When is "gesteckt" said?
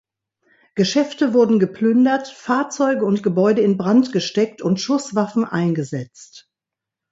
4.11-4.63